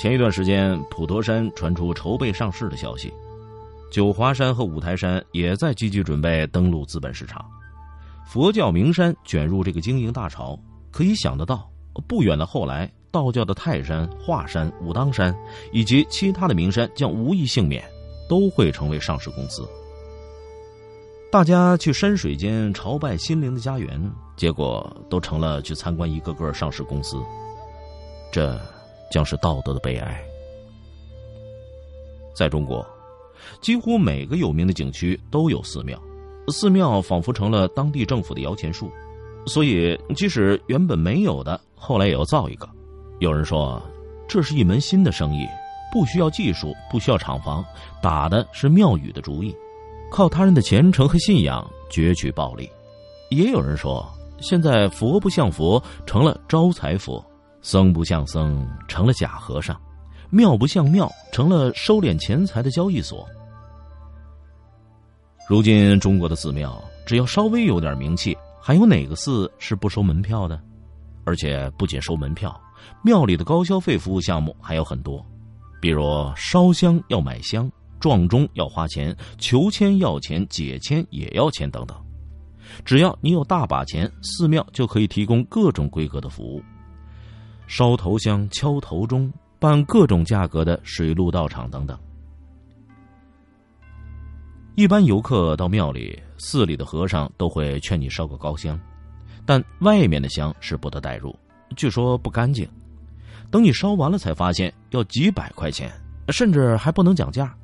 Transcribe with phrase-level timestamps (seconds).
[0.00, 3.12] 前一段时间，普陀山传出筹备上市的消息，
[3.92, 7.44] 九华山和五台山也在积极准备登陆资本市场。
[8.26, 10.58] 佛教名山卷入这个经营大潮，
[10.90, 11.70] 可以想得到，
[12.08, 15.36] 不远的后来，道教的泰山、华山、武当山
[15.70, 17.84] 以及其他的名山将无一幸免，
[18.26, 19.68] 都会成为上市公司。
[21.30, 27.18] 大家去山水间朝拜心灵的家园，结果都成了去参观一个个上市公司，
[28.32, 28.58] 这。
[29.10, 30.22] 将是道德的悲哀。
[32.34, 32.86] 在中国，
[33.60, 36.00] 几乎每个有名的景区都有寺庙，
[36.48, 38.90] 寺庙仿佛成了当地政府的摇钱树，
[39.46, 42.68] 所以即使原本没有的，后来也要造一个。
[43.18, 43.82] 有人说，
[44.26, 45.46] 这是一门新的生意，
[45.92, 47.62] 不需要技术，不需要厂房，
[48.00, 49.54] 打的是庙宇的主意，
[50.10, 52.70] 靠他人的虔诚和信仰攫取暴利。
[53.30, 54.08] 也有人说，
[54.40, 57.22] 现在佛不像佛，成了招财佛。
[57.62, 59.76] 僧不像僧，成了假和尚；
[60.30, 63.26] 庙不像庙，成了收敛钱财的交易所。
[65.48, 70.60] 如今中国的寺庙，只要稍微有点名气，还有哪个寺是不收门票的？
[71.24, 72.58] 而且不仅收门票，
[73.02, 75.24] 庙里的高消费服务项目还有很多，
[75.80, 76.02] 比如
[76.34, 81.96] 烧香要买香，撞钟要花钱，求签要钱，解签也要钱等等。
[82.84, 86.62] 只要你有大把钱，寺庙就可以提供各种规格的服务。
[87.70, 91.96] 烧头香、敲头钟、办各种价格的水陆道场等等。
[94.74, 98.76] 一般游客到庙里，寺里的和尚都会劝你烧个高香，
[99.46, 101.32] 但外面的香是不得带入，
[101.76, 102.68] 据说不干净。
[103.52, 105.92] 等你烧完了，才发现要几百块钱，
[106.30, 107.56] 甚至还不能讲价，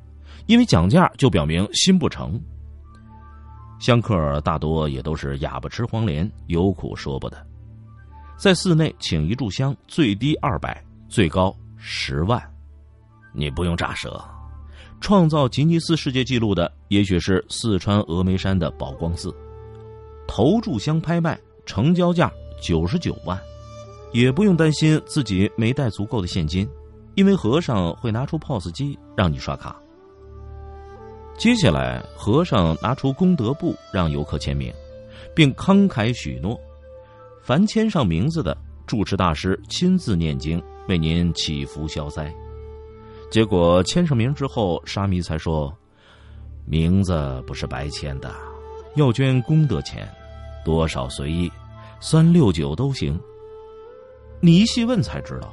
[0.45, 2.41] 因为讲价就表明心不诚。
[3.77, 7.45] 香客大多也都是哑巴吃黄连，有苦说不得。
[8.37, 12.39] 在寺内请一炷香，最低二百，最高十万，
[13.33, 14.23] 你不用乍舌。
[15.01, 19.33] 创造吉尼斯世界纪录的，也许是四川峨眉山的宝光寺，
[20.27, 22.31] 头炷香拍卖成交价
[22.61, 23.39] 九十九万，
[24.11, 26.69] 也不用担心自己没带足够的现金，
[27.15, 29.75] 因为和尚会拿出 POS 机让你刷卡。
[31.39, 34.71] 接下来，和尚拿出功德簿让游客签名，
[35.35, 36.59] 并慷慨许诺。
[37.47, 42.29] 凡签上名字的，住持大师亲自念经为您祈福消灾。
[43.31, 45.73] 结果签上名之后，沙弥才说
[46.67, 48.35] ：“名字不是白签的，
[48.97, 50.05] 要捐功德钱，
[50.65, 51.49] 多少随意，
[52.01, 53.17] 三六九都行。”
[54.43, 55.49] 你一细问才知道，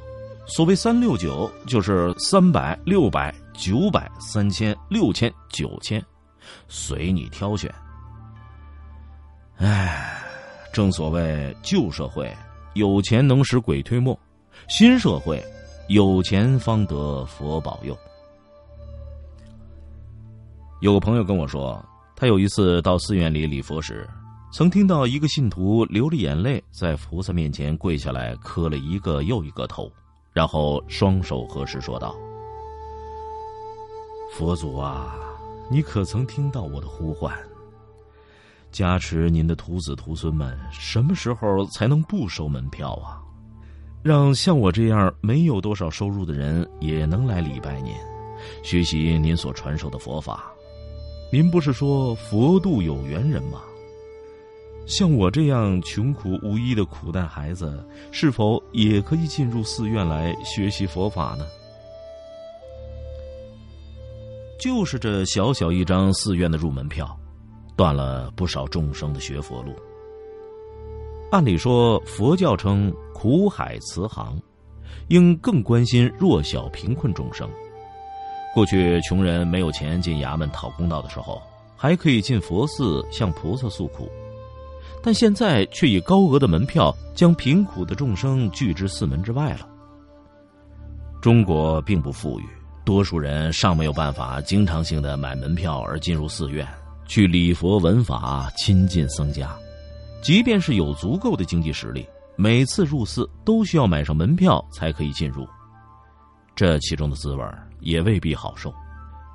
[0.47, 6.05] 所谓三六九就是三百、六百、九百、三千、六千、九千，
[6.67, 7.73] 随你挑选。
[9.59, 10.04] 唉。
[10.75, 12.29] 正所谓旧社会
[12.73, 14.19] 有钱能使鬼推磨，
[14.67, 15.41] 新社会
[15.87, 17.97] 有钱方得佛保佑。
[20.81, 21.81] 有个朋友跟我说，
[22.13, 24.05] 他有一次到寺院里礼佛时，
[24.51, 29.89] 曾听到一个信徒流着眼泪在菩萨面前跪下来磕了一个又一个头，
[30.33, 32.13] 然后双手合十说道
[34.35, 35.15] ：“佛祖啊，
[35.71, 37.33] 你可曾听到我的呼唤？”
[38.75, 43.23] 加持您的徒子徒孙们，什么时候才能不收门票啊？
[44.03, 47.93] 让像我这样没有多少收入的人也能来礼拜您，
[48.63, 50.51] 学习您所传授的佛法。
[51.31, 53.61] 您不是说佛度有缘人吗？
[54.85, 57.81] 像我这样穷苦无依的苦难孩子，
[58.11, 61.47] 是否也可以进入寺院来学习佛法呢？
[64.59, 67.17] 就是这小小一张寺院的入门票。
[67.75, 69.73] 断了不少众生的学佛路。
[71.31, 74.39] 按理说，佛教称苦海慈航，
[75.09, 77.49] 应更关心弱小贫困众生。
[78.53, 81.41] 过去穷人没有钱进衙门讨公道的时候，
[81.75, 84.09] 还可以进佛寺向菩萨诉苦，
[85.03, 89.67] 但现在却以高额的门票将贫苦的众生拒之寺门之外了。
[91.21, 92.45] 中国并不富裕，
[92.85, 96.65] 多数人尚没有办法经常性的买门票而进入寺院。
[97.07, 99.55] 去礼佛闻法，亲近僧家，
[100.21, 102.05] 即便是有足够的经济实力，
[102.35, 105.47] 每次入寺都需要买上门票才可以进入。
[106.55, 107.45] 这其中的滋味
[107.79, 108.73] 也未必好受，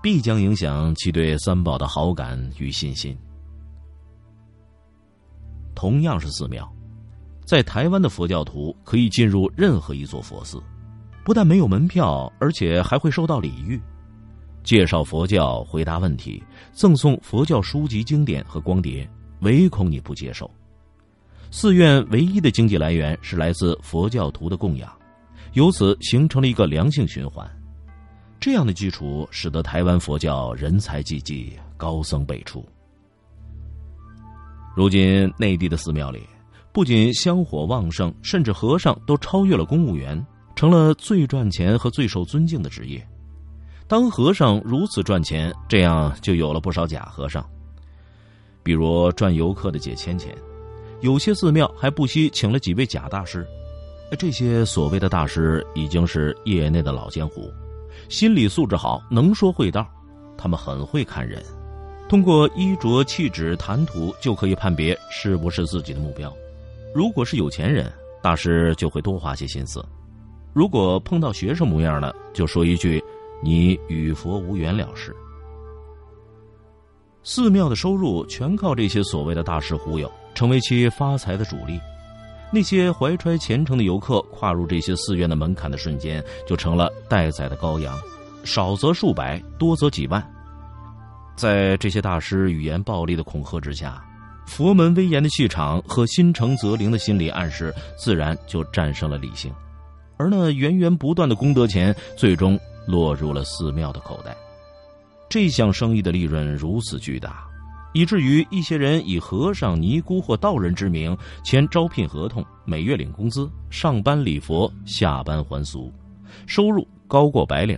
[0.03, 3.17] 必将影响其对三宝的好感与信心。
[5.75, 6.69] 同样是寺庙，
[7.47, 10.61] 在台湾的佛教徒可以进入任何一座佛寺，
[11.25, 13.81] 不但没有门票，而且还会受到礼遇，
[14.63, 16.43] 介绍佛教、回答问题、
[16.73, 19.09] 赠送佛教书籍、经典和光碟，
[19.41, 20.51] 唯恐你不接受。
[21.51, 24.93] 寺院唯一的经济来源是来自佛教徒的供养，
[25.55, 27.49] 由此形成了一个良性循环。
[28.39, 32.65] 这样的基础使得台湾佛教人才济济，高僧辈出。
[34.77, 36.23] 如今内地的寺庙里，
[36.73, 40.25] 不仅香火旺盛，甚至和尚都超越了公务员，
[40.55, 43.05] 成了最赚钱和最受尊敬的职业。
[43.91, 47.45] 当和尚如此赚钱，这样就有了不少假和尚，
[48.63, 50.33] 比如赚游客的解签钱。
[51.01, 53.45] 有些寺庙还不惜请了几位假大师，
[54.17, 57.51] 这些所谓的大师已经是业内的老江湖，
[58.09, 59.85] 心理素质好，能说会道，
[60.39, 61.43] 他们很会看人，
[62.09, 66.33] 通过衣着、气质、谈吐就可以判别是不是自己的目标。
[66.95, 69.81] 如果是有钱人，大师就会多花些心思；
[70.53, 73.03] 如果碰到学生模样的，就说一句
[73.43, 75.15] “你与佛无缘”了事。
[77.23, 80.11] 寺庙的收入全靠这些所谓的大师忽悠。
[80.33, 81.79] 成为其发财的主力，
[82.53, 87.99] 那些怀揣虔诚的游客跨入这些寺院的门槛的瞬间，就成了待宰的羔羊，
[88.45, 90.25] 少则数百，多则几万。
[91.35, 94.03] 在这些大师语言暴力的恐吓之下，
[94.47, 99.53] 佛门威严的气场和心诚则灵的心理暗示，自然就战胜了理性，
[100.17, 104.37] 而那源源不断的功德钱，最终落入了寺庙的口袋。
[105.29, 107.47] 这项生意的利润如此巨大。
[107.93, 115.93] 以至于一些人以和尚、尼姑或道人之名签招聘合同，每月领工资，上班礼佛，下班还俗，
[116.47, 117.77] 收入高过白领。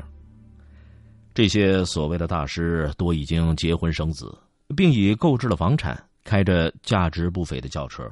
[1.33, 4.37] 这些所谓的大师多已经结婚生子，
[4.77, 8.07] 并已购置了房产，开着价值不菲的轿车。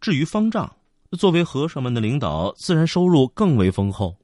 [0.00, 0.74] 至于方丈，
[1.18, 4.16] 作为和尚们的领导，自然收入更为丰厚。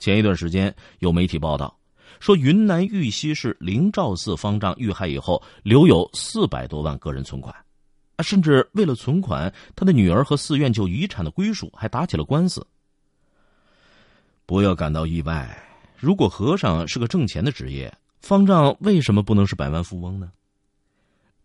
[0.00, 1.72] 前一段时间有媒体报道。
[2.18, 7.54] 说云南玉溪市灵照寺方丈遇害以后，留有四百多万个人存款，
[8.16, 12.66] 啊，甚至为了存款，他的女儿和寺院就遗产的归属还打起了官司。
[14.44, 15.48] 不要感到意外，
[15.96, 20.30] 如果和尚是个挣钱的职业，方丈为什么不能是百万富翁呢？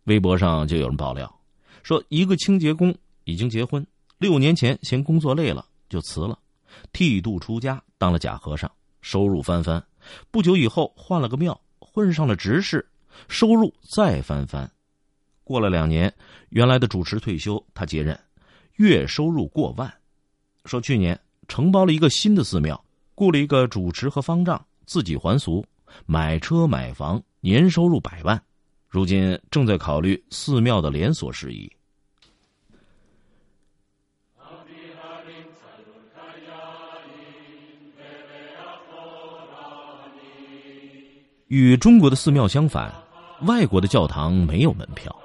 [0.05, 1.39] 微博上就有人爆料，
[1.83, 2.93] 说一个清洁工
[3.23, 3.85] 已经结婚，
[4.17, 6.37] 六年前嫌工作累了就辞了，
[6.93, 9.83] 剃度出家当了假和尚，收入翻番。
[10.31, 12.87] 不久以后换了个庙，混上了执事，
[13.27, 14.69] 收入再翻番。
[15.43, 16.13] 过了两年，
[16.49, 18.19] 原来的主持退休，他接任，
[18.75, 19.93] 月收入过万。
[20.65, 22.83] 说去年承包了一个新的寺庙，
[23.13, 25.63] 雇了一个主持和方丈，自己还俗，
[26.05, 28.41] 买车买房，年收入百万。
[28.87, 31.71] 如今正在考虑寺庙的连锁事宜。
[41.47, 42.91] 与中国的寺庙相反，
[43.41, 45.15] 外国的教堂没有门票。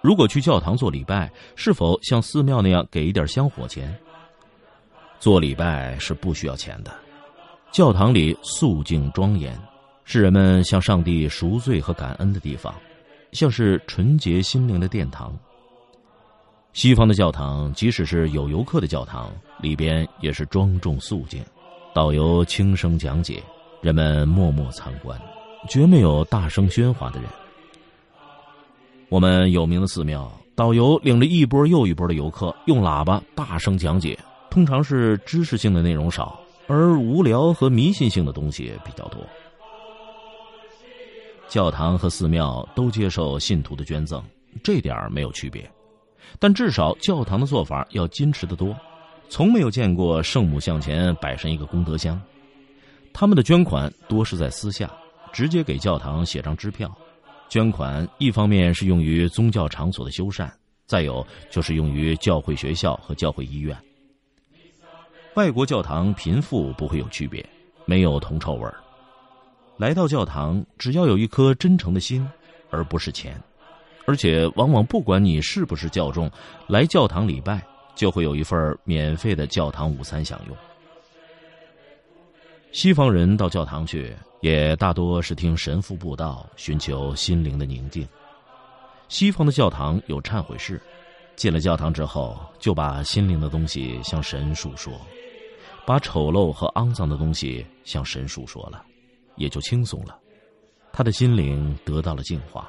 [0.00, 3.94] 如果去教堂做礼拜，是否像寺庙那样给一点香火钱？
[5.20, 6.90] 做礼拜是不需要钱的。
[7.72, 9.58] 教堂里肃静庄严，
[10.04, 12.74] 是人们向上帝赎罪和感恩的地方，
[13.32, 15.36] 像是纯洁心灵的殿堂。
[16.72, 19.30] 西方的教堂，即使是有游客的教堂，
[19.60, 21.44] 里边也是庄重肃静，
[21.94, 23.42] 导游轻声讲解，
[23.82, 25.20] 人们默默参观。
[25.66, 27.28] 绝没有大声喧哗的人。
[29.08, 34.18] 我们有名的寺庙，导游领着一波又一波的游客，用喇叭大声讲解，
[34.50, 39.20] 通常是知识性的内容少，而无聊和迷信性的东西比较多。
[41.48, 44.20] 教堂和寺庙都接受信徒的捐赠，
[44.64, 45.70] 这点没有区别，
[46.40, 48.74] 但至少教堂的做法要矜持的多，
[49.28, 52.20] 从没有见过圣母像前摆上一个功德箱，
[53.12, 54.90] 他们的捐款多是在私下。
[55.36, 56.90] 直接给教堂写张支票，
[57.50, 60.50] 捐款一方面是用于宗教场所的修缮，
[60.86, 63.76] 再有就是用于教会学校和教会医院。
[65.34, 67.46] 外国教堂贫富不会有区别，
[67.84, 68.74] 没有铜臭味儿。
[69.76, 72.26] 来到教堂，只要有一颗真诚的心，
[72.70, 73.38] 而不是钱，
[74.06, 76.30] 而且往往不管你是不是教众，
[76.66, 77.62] 来教堂礼拜
[77.94, 80.56] 就会有一份免费的教堂午餐享用。
[82.72, 84.16] 西方人到教堂去。
[84.40, 88.06] 也大多是听神父布道，寻求心灵的宁静。
[89.08, 90.80] 西方的教堂有忏悔室，
[91.36, 94.92] 进了教堂之后，就把心灵的东西向神诉说。
[95.84, 98.84] 把丑陋和肮脏的东西向神述说了，
[99.36, 100.18] 也就轻松了，
[100.92, 102.68] 他的心灵得到了净化。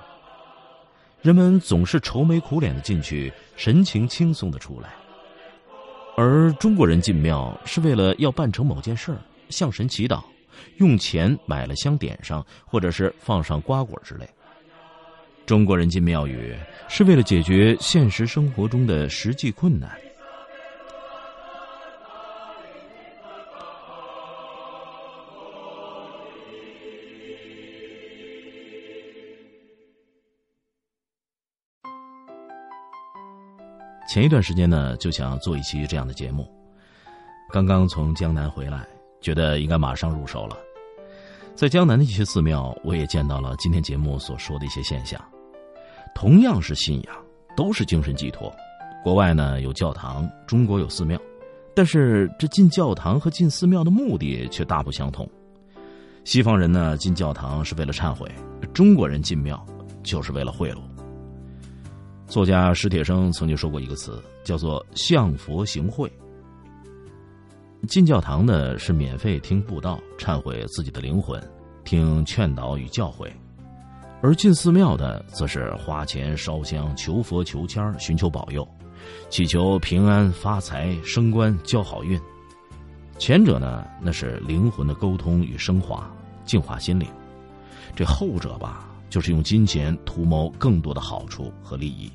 [1.24, 4.92] 人们总是愁眉苦脸的进去，神情轻松的出来。
[6.16, 9.18] 而中国人进庙是为了要办成某件事儿，
[9.50, 10.24] 向神祈祷，
[10.78, 14.28] 用钱买了香点上，或者是放上瓜果之类。
[15.46, 16.54] 中国人进庙宇
[16.90, 19.90] 是为了解决现实生活中的实际困难。
[34.10, 36.50] 前一段时间呢，就想做一期这样的节目。
[37.52, 38.88] 刚刚从江南回来，
[39.28, 40.58] 觉得应该马上入手了。
[41.54, 45.22] 在江南的一些寺庙，我也见到了今天节目所说的一些现象。
[46.16, 47.14] 同样是信仰，
[47.54, 48.50] 都是精神寄托。
[49.04, 51.20] 国外呢有教堂，中国有寺庙，
[51.76, 55.30] 但是这进教堂和进寺庙的目的却大不相同。
[56.24, 58.32] 西方人呢进教堂是为了忏悔，
[58.74, 59.62] 中国人进庙
[60.04, 60.78] 就是为了贿赂。
[62.28, 66.10] 作家史铁生曾经说过一个词，叫做“向佛行贿”。
[67.86, 71.42] 进教堂呢是免费听布道，忏悔自己的灵魂，
[71.84, 73.30] 听劝导与教诲；
[74.22, 78.68] 而进寺庙的则是花钱烧香，求佛求签寻求保佑，
[79.30, 82.20] 祈求平安发财、升官、交好运。
[83.20, 86.10] 前者呢，那是灵魂的沟通与升华，
[86.44, 87.08] 净化心灵；
[87.96, 88.84] 这后者吧。
[89.10, 92.12] 就是用金钱图谋更多的好处和利益。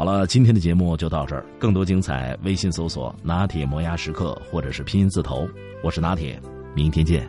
[0.00, 5.46] 好了，今天的节目就到这儿，更多精彩，微信搜索“拿铁磨牙时刻”或者是拼音字头，
[5.84, 6.40] 我是拿铁，
[6.74, 7.28] 明天见。